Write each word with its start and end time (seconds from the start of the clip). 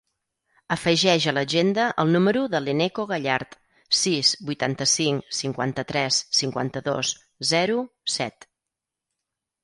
Afegeix 0.75 1.25
a 1.31 1.31
l'agenda 1.37 1.83
el 2.03 2.07
número 2.13 2.39
de 2.53 2.61
l'Eneko 2.67 3.03
Gallart: 3.11 3.53
sis, 3.99 4.31
vuitanta-cinc, 4.47 5.27
cinquanta-tres, 5.41 6.17
cinquanta-dos, 6.39 7.13
zero, 7.51 7.77
set. 8.15 8.49